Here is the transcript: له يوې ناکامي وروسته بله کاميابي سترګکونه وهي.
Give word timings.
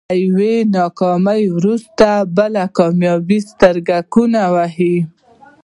له 0.09 0.15
يوې 0.25 0.55
ناکامي 0.75 1.43
وروسته 1.57 2.07
بله 2.37 2.63
کاميابي 2.77 3.39
سترګکونه 3.49 4.41
وهي. 4.53 4.95